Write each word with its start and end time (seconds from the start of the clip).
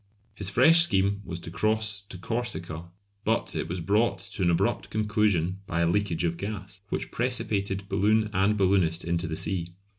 His 0.33 0.49
fresh 0.49 0.81
scheme 0.81 1.21
was 1.23 1.39
to 1.41 1.51
cross 1.51 2.01
to 2.01 2.17
Corsica, 2.17 2.85
but 3.23 3.55
it 3.55 3.67
was 3.69 3.81
brought 3.81 4.17
to 4.33 4.41
an 4.41 4.49
abrupt 4.49 4.89
conclusion 4.89 5.59
by 5.67 5.81
a 5.81 5.87
leakage 5.87 6.23
of 6.23 6.37
gas, 6.37 6.81
which 6.89 7.11
precipitated 7.11 7.87
balloon 7.87 8.27
and 8.33 8.57
balloonist 8.57 9.05
into 9.05 9.27
the 9.27 9.37
sea. 9.37 9.75